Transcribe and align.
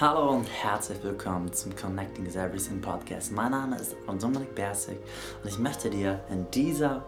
Hallo 0.00 0.30
und 0.30 0.46
herzlich 0.46 1.02
willkommen 1.02 1.52
zum 1.52 1.76
Connecting 1.76 2.24
is 2.24 2.34
Everything 2.34 2.80
Podcast. 2.80 3.32
Mein 3.32 3.50
Name 3.50 3.76
ist 3.76 3.94
Dominik 4.06 4.54
Bersig 4.54 4.96
und 5.42 5.50
ich 5.50 5.58
möchte 5.58 5.90
dir 5.90 6.24
in 6.30 6.50
dieser 6.52 7.04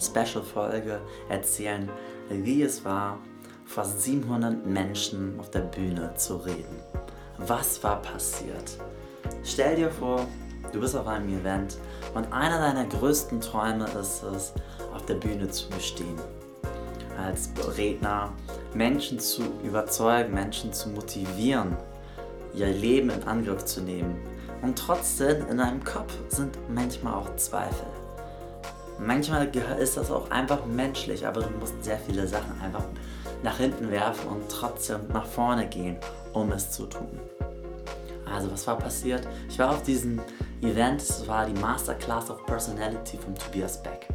Special-Folge 0.00 1.00
erzählen, 1.28 1.90
wie 2.28 2.62
es 2.62 2.84
war, 2.84 3.18
vor 3.64 3.84
700 3.84 4.64
Menschen 4.64 5.40
auf 5.40 5.50
der 5.50 5.62
Bühne 5.62 6.14
zu 6.14 6.36
reden. 6.36 6.78
Was 7.38 7.82
war 7.82 8.00
passiert? 8.00 8.78
Stell 9.42 9.74
dir 9.74 9.90
vor, 9.90 10.24
du 10.70 10.78
bist 10.78 10.94
auf 10.94 11.08
einem 11.08 11.40
Event 11.40 11.78
und 12.14 12.32
einer 12.32 12.60
deiner 12.60 12.86
größten 12.86 13.40
Träume 13.40 13.86
ist 14.00 14.22
es, 14.22 14.52
auf 14.94 15.04
der 15.06 15.14
Bühne 15.14 15.50
zu 15.50 15.68
bestehen. 15.70 16.20
Als 17.18 17.50
Redner 17.76 18.32
Menschen 18.72 19.18
zu 19.18 19.42
überzeugen, 19.64 20.32
Menschen 20.32 20.72
zu 20.72 20.90
motivieren, 20.90 21.76
ihr 22.56 22.68
Leben 22.68 23.10
in 23.10 23.22
Angriff 23.24 23.64
zu 23.64 23.80
nehmen. 23.80 24.16
Und 24.62 24.78
trotzdem 24.78 25.46
in 25.48 25.58
deinem 25.58 25.84
Kopf 25.84 26.12
sind 26.28 26.58
manchmal 26.68 27.14
auch 27.14 27.36
Zweifel. 27.36 27.86
Manchmal 28.98 29.54
ist 29.78 29.96
das 29.96 30.10
auch 30.10 30.30
einfach 30.30 30.64
menschlich, 30.64 31.26
aber 31.26 31.42
du 31.42 31.50
musst 31.58 31.84
sehr 31.84 31.98
viele 31.98 32.26
Sachen 32.26 32.60
einfach 32.62 32.84
nach 33.42 33.58
hinten 33.58 33.90
werfen 33.90 34.28
und 34.28 34.48
trotzdem 34.48 35.00
nach 35.12 35.26
vorne 35.26 35.68
gehen, 35.68 35.98
um 36.32 36.50
es 36.52 36.70
zu 36.70 36.86
tun. 36.86 37.20
Also 38.24 38.50
was 38.50 38.66
war 38.66 38.78
passiert? 38.78 39.28
Ich 39.48 39.58
war 39.58 39.70
auf 39.70 39.82
diesem 39.82 40.20
Event, 40.62 41.02
es 41.02 41.28
war 41.28 41.46
die 41.46 41.60
Masterclass 41.60 42.30
of 42.30 42.44
Personality 42.46 43.18
von 43.18 43.34
Tobias 43.34 43.82
Beck. 43.82 44.08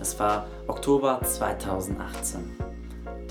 Es 0.00 0.18
war 0.18 0.46
Oktober 0.66 1.20
2018, 1.22 2.56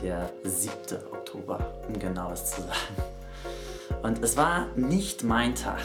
der 0.03 0.29
7. 0.43 0.73
Oktober, 1.11 1.59
um 1.87 1.97
genau 1.99 2.31
es 2.31 2.45
zu 2.45 2.61
sagen. 2.61 3.18
Und 4.03 4.23
es 4.23 4.37
war 4.37 4.67
nicht 4.75 5.23
mein 5.23 5.55
Tag. 5.55 5.81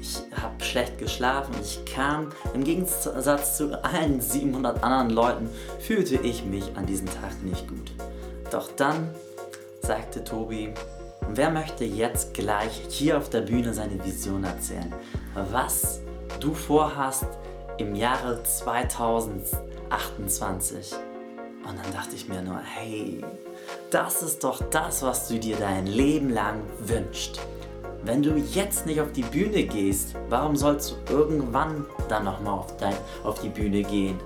Ich 0.00 0.18
habe 0.40 0.62
schlecht 0.62 0.98
geschlafen 0.98 1.54
ich 1.60 1.84
kam, 1.84 2.30
im 2.54 2.64
Gegensatz 2.64 3.56
zu 3.56 3.84
allen 3.84 4.20
700 4.20 4.82
anderen 4.82 5.10
Leuten, 5.10 5.48
fühlte 5.80 6.16
ich 6.16 6.44
mich 6.44 6.76
an 6.76 6.86
diesem 6.86 7.06
Tag 7.06 7.42
nicht 7.42 7.68
gut. 7.68 7.92
Doch 8.50 8.70
dann 8.76 9.10
sagte 9.82 10.22
Tobi, 10.22 10.72
wer 11.28 11.50
möchte 11.50 11.84
jetzt 11.84 12.34
gleich 12.34 12.82
hier 12.88 13.18
auf 13.18 13.30
der 13.30 13.40
Bühne 13.40 13.74
seine 13.74 14.04
Vision 14.04 14.44
erzählen? 14.44 14.94
Was 15.50 16.00
du 16.40 16.54
vorhast 16.54 17.26
im 17.78 17.94
Jahre 17.94 18.42
2028. 18.42 20.94
Und 21.68 21.78
dann 21.82 21.92
dachte 21.92 22.14
ich 22.14 22.28
mir 22.28 22.42
nur, 22.42 22.60
hey, 22.62 23.24
das 23.90 24.22
ist 24.22 24.44
doch 24.44 24.62
das, 24.70 25.02
was 25.02 25.28
du 25.28 25.38
dir 25.38 25.56
dein 25.56 25.86
Leben 25.86 26.30
lang 26.30 26.60
wünschst. 26.80 27.40
Wenn 28.04 28.22
du 28.22 28.36
jetzt 28.36 28.86
nicht 28.86 29.00
auf 29.00 29.10
die 29.12 29.22
Bühne 29.22 29.64
gehst, 29.64 30.14
warum 30.28 30.54
sollst 30.54 30.92
du 30.92 31.12
irgendwann 31.12 31.86
dann 32.08 32.24
nochmal 32.24 32.54
auf, 32.54 32.74
auf 33.24 33.40
die 33.40 33.48
Bühne 33.48 33.82
gehen? 33.82 34.18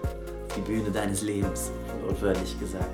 Auf 0.48 0.54
die 0.56 0.60
Bühne 0.60 0.90
deines 0.90 1.22
Lebens, 1.22 1.70
wortwörtlich 2.04 2.58
gesagt. 2.60 2.90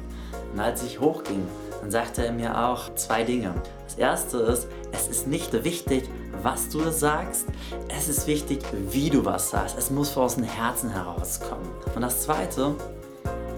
Und 0.53 0.61
als 0.61 0.85
ich 0.85 1.01
hochging, 1.01 1.45
dann 1.81 1.91
sagte 1.91 2.25
er 2.25 2.33
mir 2.33 2.69
auch 2.69 2.95
zwei 2.95 3.25
Dinge. 3.25 3.53
Das 3.85 3.97
erste 3.97 4.39
ist, 4.39 4.69
es 4.93 5.09
ist 5.09 5.27
nicht 5.27 5.53
wichtig, 5.65 6.09
was 6.43 6.69
du 6.69 6.89
sagst, 6.91 7.47
es 7.89 8.09
ist 8.09 8.27
wichtig, 8.27 8.61
wie 8.91 9.11
du 9.11 9.25
was 9.25 9.51
sagst. 9.51 9.77
Es 9.77 9.91
muss 9.91 10.17
aus 10.17 10.37
dem 10.37 10.45
Herzen 10.45 10.91
herauskommen. 10.91 11.69
Und 11.95 12.03
das 12.03 12.23
zweite, 12.23 12.75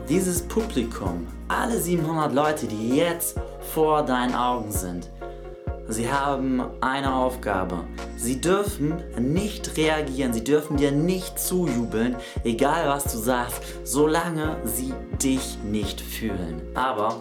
dieses 0.09 0.43
Publikum, 0.43 1.27
alle 1.49 1.79
700 1.79 2.33
Leute, 2.33 2.67
die 2.67 2.97
jetzt 2.97 3.39
vor 3.75 4.03
deinen 4.03 4.35
Augen 4.35 4.73
sind, 4.73 5.11
sie 5.89 6.11
haben 6.11 6.63
eine 6.81 7.15
Aufgabe. 7.15 7.85
Sie 8.17 8.41
dürfen 8.41 9.03
nicht 9.19 9.77
reagieren, 9.77 10.33
sie 10.33 10.45
dürfen 10.45 10.77
dir 10.77 10.93
nicht 10.93 11.39
zujubeln, 11.39 12.17
egal 12.45 12.89
was 12.89 13.05
du 13.05 13.19
sagst, 13.19 13.63
solange 13.85 14.57
sie 14.65 14.95
dich 15.23 15.59
nicht 15.63 16.01
fühlen. 16.01 16.63
Aber 16.75 17.19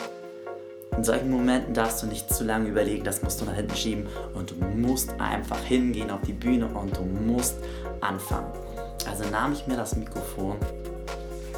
in 0.96 1.03
solchen 1.03 1.30
Momenten 1.30 1.74
darfst 1.74 2.02
du 2.02 2.08
nicht 2.08 2.34
zu 2.34 2.44
lange 2.44 2.70
überlegen, 2.70 3.03
das 3.03 3.22
musst 3.22 3.42
du 3.42 3.46
nach 3.46 3.56
hinten 3.56 3.76
schieben 3.76 4.08
und 4.34 4.52
du 4.52 4.56
musst 4.56 5.14
einfach 5.20 5.59
hingehen 5.59 6.09
auf 6.09 6.22
die 6.26 6.34
Bühne 6.34 6.68
und 6.68 6.96
du 6.97 7.02
musst 7.02 7.58
anfangen. 8.00 8.52
Also 9.08 9.30
nahm 9.30 9.53
ich 9.53 9.68
mir 9.68 9.76
das 9.76 9.96
Mikrofon, 9.96 10.56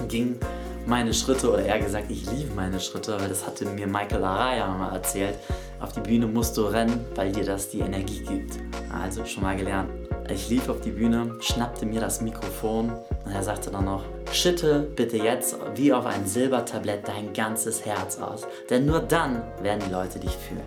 ging 0.07 0.39
meine 0.85 1.13
Schritte 1.13 1.51
oder 1.51 1.63
eher 1.63 1.79
gesagt, 1.79 2.09
ich 2.09 2.29
liebe 2.31 2.53
meine 2.55 2.79
Schritte, 2.79 3.19
weil 3.19 3.29
das 3.29 3.45
hatte 3.45 3.65
mir 3.65 3.87
Michael 3.87 4.23
Araya 4.23 4.67
mal 4.67 4.93
erzählt. 4.93 5.35
Auf 5.79 5.93
die 5.93 6.01
Bühne 6.01 6.27
musst 6.27 6.57
du 6.57 6.63
rennen, 6.63 7.05
weil 7.15 7.31
dir 7.31 7.45
das 7.45 7.69
die 7.69 7.79
Energie 7.79 8.23
gibt. 8.23 8.53
Also 8.91 9.25
schon 9.25 9.43
mal 9.43 9.55
gelernt. 9.55 9.89
Ich 10.31 10.49
lief 10.49 10.69
auf 10.69 10.81
die 10.81 10.91
Bühne, 10.91 11.35
schnappte 11.39 11.85
mir 11.85 12.01
das 12.01 12.21
Mikrofon 12.21 12.91
und 13.25 13.31
er 13.31 13.41
sagte 13.41 13.71
dann 13.71 13.85
noch, 13.85 14.03
schütte 14.31 14.87
bitte 14.95 15.17
jetzt 15.17 15.55
wie 15.75 15.91
auf 15.91 16.05
ein 16.05 16.27
Silbertablett 16.27 17.07
dein 17.07 17.33
ganzes 17.33 17.83
Herz 17.85 18.19
aus, 18.19 18.45
denn 18.69 18.85
nur 18.85 18.99
dann 18.99 19.41
werden 19.63 19.81
die 19.87 19.91
Leute 19.91 20.19
dich 20.19 20.35
fühlen. 20.35 20.61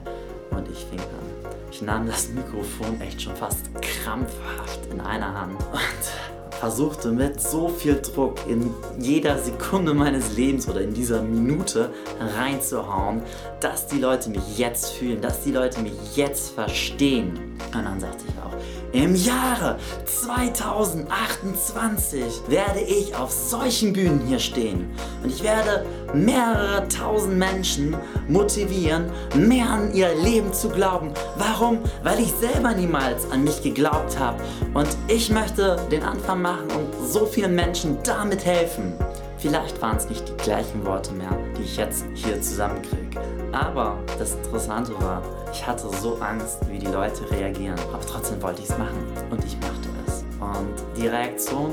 Und 0.50 0.68
ich 0.68 0.84
fing 0.84 0.98
an. 0.98 1.50
Ich 1.70 1.80
nahm 1.80 2.06
das 2.06 2.28
Mikrofon 2.28 3.00
echt 3.00 3.22
schon 3.22 3.36
fast 3.36 3.72
krampfhaft 3.80 4.80
in 4.90 5.00
einer 5.00 5.32
Hand 5.32 5.54
und 5.72 6.31
versuchte 6.62 7.10
mit 7.10 7.40
so 7.40 7.66
viel 7.66 8.00
Druck 8.00 8.36
in 8.46 8.72
jeder 9.00 9.36
Sekunde 9.36 9.94
meines 9.94 10.36
Lebens 10.36 10.68
oder 10.68 10.80
in 10.80 10.94
dieser 10.94 11.20
Minute 11.20 11.90
reinzuhauen, 12.38 13.20
dass 13.58 13.88
die 13.88 13.98
Leute 13.98 14.30
mich 14.30 14.58
jetzt 14.58 14.92
fühlen, 14.92 15.20
dass 15.20 15.42
die 15.42 15.50
Leute 15.50 15.80
mich 15.80 15.92
jetzt 16.14 16.54
verstehen. 16.54 17.58
Und 17.74 17.84
dann 17.84 18.00
sagte 18.00 18.24
ich 18.28 18.34
auch, 18.42 18.52
im 18.92 19.14
Jahre 19.14 19.78
2028 20.04 22.42
werde 22.48 22.80
ich 22.80 23.14
auf 23.14 23.30
solchen 23.32 23.94
Bühnen 23.94 24.20
hier 24.26 24.38
stehen 24.38 24.90
und 25.22 25.30
ich 25.30 25.42
werde 25.42 25.86
mehrere 26.12 26.86
tausend 26.88 27.38
Menschen 27.38 27.96
motivieren, 28.28 29.10
mehr 29.34 29.70
an 29.70 29.94
ihr 29.94 30.14
Leben 30.14 30.52
zu 30.52 30.68
glauben. 30.68 31.14
Warum? 31.36 31.78
Weil 32.02 32.20
ich 32.20 32.32
selber 32.32 32.74
niemals 32.74 33.30
an 33.30 33.44
mich 33.44 33.62
geglaubt 33.62 34.18
habe 34.18 34.42
und 34.74 34.88
ich 35.08 35.30
möchte 35.30 35.78
den 35.90 36.02
Anfang 36.02 36.42
machen 36.42 36.68
und 36.76 36.92
so 37.08 37.24
vielen 37.24 37.54
Menschen 37.54 37.96
damit 38.02 38.44
helfen. 38.44 38.92
Vielleicht 39.42 39.82
waren 39.82 39.96
es 39.96 40.08
nicht 40.08 40.28
die 40.28 40.36
gleichen 40.44 40.86
Worte 40.86 41.12
mehr, 41.14 41.36
die 41.58 41.62
ich 41.62 41.76
jetzt 41.76 42.04
hier 42.14 42.40
zusammenkriege. 42.40 43.20
Aber 43.50 43.98
das 44.16 44.36
Interessante 44.36 44.94
war, 45.00 45.20
ich 45.52 45.66
hatte 45.66 45.88
so 46.00 46.14
Angst, 46.20 46.58
wie 46.70 46.78
die 46.78 46.86
Leute 46.86 47.28
reagieren. 47.28 47.76
Aber 47.92 48.06
trotzdem 48.06 48.40
wollte 48.40 48.62
ich 48.62 48.70
es 48.70 48.78
machen. 48.78 49.04
Und 49.30 49.44
ich 49.44 49.56
machte 49.56 49.88
es. 50.06 50.22
Und 50.38 50.96
die 50.96 51.08
Reaktion 51.08 51.72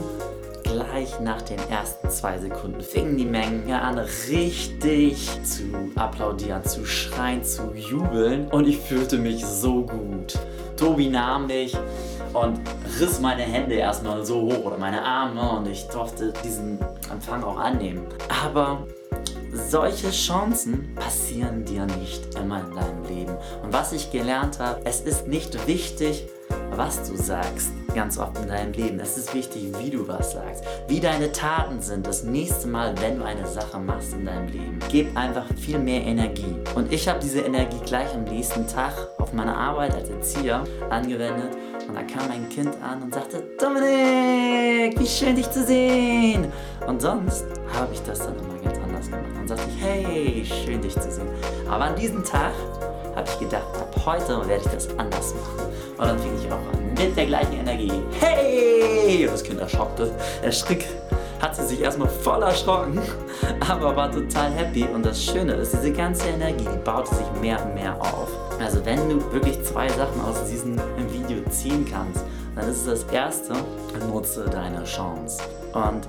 gleich 0.63 1.19
nach 1.19 1.43
den 1.43 1.59
ersten 1.69 2.09
zwei 2.09 2.39
Sekunden 2.39 2.81
fingen 2.81 3.17
die 3.17 3.25
Mengen 3.25 3.71
an, 3.71 3.99
richtig 3.99 5.27
zu 5.43 5.65
applaudieren, 5.95 6.63
zu 6.63 6.85
schreien, 6.85 7.43
zu 7.43 7.71
jubeln. 7.75 8.47
Und 8.47 8.67
ich 8.67 8.79
fühlte 8.79 9.19
mich 9.19 9.45
so 9.45 9.83
gut. 9.85 10.39
Tobi 10.75 11.07
nahm 11.07 11.45
mich 11.45 11.77
und 12.33 12.59
riss 12.99 13.19
meine 13.19 13.43
Hände 13.43 13.75
erstmal 13.75 14.25
so 14.25 14.41
hoch 14.41 14.65
oder 14.65 14.77
meine 14.77 15.03
Arme 15.03 15.57
und 15.57 15.67
ich 15.67 15.87
durfte 15.87 16.33
diesen 16.43 16.79
Empfang 17.11 17.43
auch 17.43 17.57
annehmen. 17.57 18.05
Aber 18.43 18.85
solche 19.53 20.11
Chancen 20.11 20.93
passieren 20.95 21.65
dir 21.65 21.85
nicht 21.85 22.35
immer 22.35 22.61
in 22.61 22.75
deinem 22.75 23.03
Leben. 23.03 23.37
Und 23.63 23.73
was 23.73 23.93
ich 23.93 24.11
gelernt 24.11 24.59
habe, 24.59 24.81
es 24.85 25.01
ist 25.01 25.27
nicht 25.27 25.67
wichtig, 25.67 26.27
was 26.71 27.09
du 27.09 27.15
sagst, 27.17 27.71
ganz 27.93 28.17
oft 28.17 28.37
in 28.39 28.47
deinem 28.47 28.73
Leben. 28.73 28.99
Es 28.99 29.17
ist 29.17 29.33
wichtig, 29.33 29.71
wie 29.79 29.89
du 29.89 30.07
was 30.07 30.33
sagst, 30.33 30.63
wie 30.87 30.99
deine 30.99 31.31
Taten 31.31 31.81
sind 31.81 32.07
das 32.07 32.23
nächste 32.23 32.67
Mal, 32.67 32.93
wenn 33.01 33.19
du 33.19 33.25
eine 33.25 33.45
Sache 33.47 33.79
machst 33.79 34.13
in 34.13 34.25
deinem 34.25 34.47
Leben. 34.47 34.79
Gib 34.89 35.15
einfach 35.17 35.45
viel 35.57 35.79
mehr 35.79 36.01
Energie. 36.01 36.55
Und 36.75 36.91
ich 36.91 37.07
habe 37.07 37.19
diese 37.19 37.41
Energie 37.41 37.79
gleich 37.85 38.13
am 38.13 38.23
nächsten 38.23 38.67
Tag 38.67 38.93
auf 39.17 39.33
meine 39.33 39.55
Arbeit 39.55 39.93
als 39.95 40.09
Erzieher 40.09 40.63
angewendet. 40.89 41.55
Und 41.87 41.95
da 41.95 42.03
kam 42.03 42.29
ein 42.31 42.47
Kind 42.49 42.75
an 42.81 43.03
und 43.03 43.13
sagte, 43.13 43.43
Dominik, 43.59 44.99
wie 44.99 45.07
schön 45.07 45.35
dich 45.35 45.49
zu 45.49 45.63
sehen. 45.63 46.51
Und 46.87 47.01
sonst 47.01 47.45
habe 47.73 47.93
ich 47.93 48.01
das 48.03 48.19
dann 48.19 48.35
immer 48.37 48.57
ganz 48.63 48.77
anders 48.77 49.05
gemacht. 49.07 49.25
Und 49.39 49.47
sagte 49.47 49.63
ich, 49.69 49.83
hey, 49.83 50.45
schön 50.45 50.81
dich 50.81 50.93
zu 50.93 51.11
sehen. 51.11 51.27
Aber 51.67 51.85
an 51.85 51.95
diesem 51.95 52.23
Tag 52.23 52.53
habe 53.19 53.29
ich 53.31 53.39
gedacht, 53.39 53.67
ab 53.77 53.93
heute 54.05 54.47
werde 54.47 54.63
ich 54.65 54.71
das 54.71 54.89
anders 54.97 55.33
machen. 55.33 55.69
Und 55.97 56.05
dann 56.07 56.19
fing 56.19 56.31
ich 56.39 56.51
auch 56.51 56.55
an 56.55 56.93
mit 56.97 57.17
der 57.17 57.25
gleichen 57.25 57.53
Energie. 57.53 57.91
Hey! 58.19 59.27
Das 59.29 59.43
Kind 59.43 59.59
erschockte, 59.59 60.11
erschrick, 60.41 60.85
hat 61.41 61.55
sie 61.55 61.65
sich 61.65 61.81
erstmal 61.81 62.07
voll 62.07 62.41
erschrocken, 62.41 62.99
aber 63.69 63.95
war 63.95 64.11
total 64.11 64.51
happy. 64.51 64.85
Und 64.85 65.05
das 65.05 65.21
Schöne 65.23 65.53
ist, 65.53 65.73
diese 65.73 65.91
ganze 65.91 66.29
Energie, 66.29 66.65
die 66.73 66.77
baute 66.83 67.13
sich 67.13 67.25
mehr 67.41 67.63
und 67.65 67.75
mehr 67.75 67.95
auf. 67.99 68.29
Also 68.59 68.85
wenn 68.85 69.09
du 69.09 69.31
wirklich 69.33 69.61
zwei 69.63 69.89
Sachen 69.89 70.21
aus 70.21 70.45
diesem 70.49 70.77
Video 71.11 71.43
ziehen 71.49 71.85
kannst, 71.89 72.23
dann 72.55 72.69
ist 72.69 72.87
es 72.87 73.05
das 73.05 73.13
erste, 73.13 73.53
nutze 74.11 74.45
deine 74.45 74.83
Chance. 74.85 75.41
Und 75.73 76.07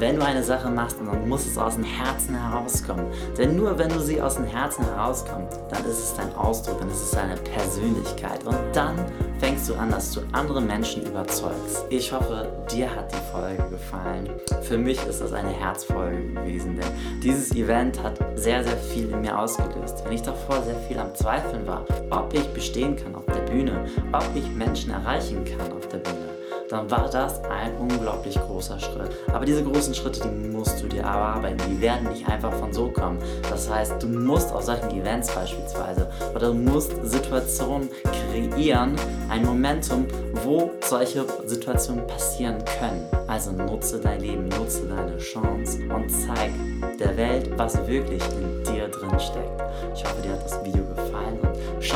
wenn 0.00 0.16
du 0.16 0.24
eine 0.24 0.42
Sache 0.42 0.68
machst, 0.68 0.96
dann 1.04 1.28
muss 1.28 1.46
es 1.46 1.56
aus 1.58 1.74
dem 1.74 1.84
Herzen 1.84 2.34
herauskommen. 2.34 3.06
Denn 3.38 3.56
nur 3.56 3.78
wenn 3.78 3.88
du 3.88 4.00
sie 4.00 4.20
aus 4.20 4.36
dem 4.36 4.44
Herzen 4.44 4.84
herauskommst, 4.84 5.58
dann 5.70 5.84
ist 5.84 5.98
es 5.98 6.14
dein 6.14 6.34
Ausdruck, 6.34 6.78
dann 6.80 6.90
ist 6.90 7.02
es 7.02 7.10
deine 7.12 7.36
Persönlichkeit. 7.36 8.44
Und 8.44 8.58
dann 8.72 8.96
fängst 9.38 9.68
du 9.68 9.74
an, 9.74 9.90
dass 9.90 10.12
du 10.12 10.20
andere 10.32 10.60
Menschen 10.60 11.04
überzeugst. 11.06 11.84
Ich 11.90 12.12
hoffe, 12.12 12.48
dir 12.70 12.94
hat 12.94 13.12
die 13.12 13.32
Folge 13.32 13.62
gefallen. 13.70 14.28
Für 14.62 14.78
mich 14.78 15.04
ist 15.06 15.20
das 15.20 15.32
eine 15.32 15.50
Herzfolge 15.50 16.32
gewesen, 16.32 16.76
denn 16.76 17.20
dieses 17.22 17.52
Event 17.52 18.02
hat 18.02 18.18
sehr, 18.34 18.64
sehr 18.64 18.76
viel 18.76 19.10
in 19.10 19.20
mir 19.20 19.38
ausgelöst. 19.38 20.02
Wenn 20.04 20.12
ich 20.12 20.22
davor 20.22 20.62
sehr 20.62 20.76
viel 20.88 20.98
am 20.98 21.14
Zweifeln 21.14 21.66
war, 21.66 21.84
ob 22.10 22.32
ich 22.34 22.46
bestehen 22.52 22.96
kann 22.96 23.14
auf 23.14 23.26
der 23.26 23.50
Bühne, 23.50 23.86
ob 24.12 24.26
ich 24.34 24.48
Menschen 24.50 24.90
erreichen 24.90 25.44
kann 25.44 25.72
auf 25.72 25.88
der 25.88 25.98
Bühne, 25.98 26.36
dann 26.68 26.90
war 26.90 27.08
das 27.10 27.42
ein 27.44 27.76
unglaublich 27.78 28.34
großer 28.34 28.78
Schritt. 28.78 29.10
Aber 29.32 29.44
diese 29.44 29.62
großen 29.62 29.94
Schritte, 29.94 30.20
die 30.20 30.48
musst 30.48 30.82
du 30.82 30.88
dir 30.88 31.02
erarbeiten. 31.02 31.58
Die 31.68 31.80
werden 31.80 32.08
nicht 32.08 32.28
einfach 32.28 32.52
von 32.52 32.72
so 32.72 32.88
kommen. 32.88 33.18
Das 33.48 33.70
heißt, 33.70 34.02
du 34.02 34.06
musst 34.08 34.52
auf 34.52 34.62
solchen 34.62 34.90
Events 34.90 35.32
beispielsweise 35.34 36.10
oder 36.34 36.48
du 36.48 36.54
musst 36.54 36.92
Situationen 37.04 37.88
kreieren, 38.02 38.96
ein 39.28 39.44
Momentum, 39.44 40.06
wo 40.44 40.70
solche 40.80 41.24
Situationen 41.44 42.06
passieren 42.06 42.56
können. 42.78 43.06
Also 43.26 43.52
nutze 43.52 44.00
dein 44.00 44.20
Leben, 44.20 44.48
nutze 44.48 44.86
deine 44.86 45.18
Chance 45.18 45.80
und 45.94 46.08
zeig 46.10 46.52
der 46.98 47.16
Welt, 47.16 47.50
was 47.56 47.76
wirklich 47.86 48.22
in 48.40 48.64
dir 48.64 48.88
drin 48.88 49.18
steckt. 49.18 49.62
Ich 49.94 50.04
hoffe, 50.04 50.22
dir 50.22 50.32
hat 50.32 50.44
das 50.44 50.64
Video 50.64 50.84
gefallen 50.84 51.45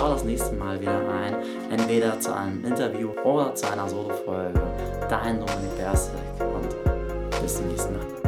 schau 0.00 0.12
das 0.14 0.24
nächste 0.24 0.54
Mal 0.54 0.80
wieder 0.80 0.98
ein, 1.10 1.36
entweder 1.70 2.18
zu 2.18 2.34
einem 2.34 2.64
Interview 2.64 3.10
oder 3.22 3.54
zu 3.54 3.70
einer 3.70 3.86
Solo-Folge. 3.88 4.60
Dein 5.08 5.38
Dominik 5.38 5.76
Bersek 5.76 6.14
und 6.40 7.42
bis 7.42 7.56
zum 7.56 7.68
nächsten 7.68 7.96
Mal. 7.96 8.19